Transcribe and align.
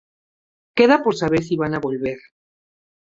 Queda 0.77 1.03
por 1.03 1.15
saber 1.15 1.41
si 1.43 1.55
van 1.61 1.75
a 1.75 1.79
volver. 1.85 2.19